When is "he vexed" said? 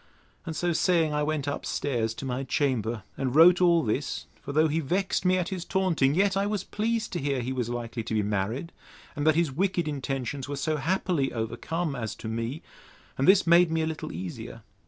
4.67-5.25